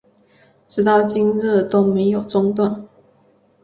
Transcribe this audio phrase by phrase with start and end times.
[0.67, 2.87] 直到今日都没有中断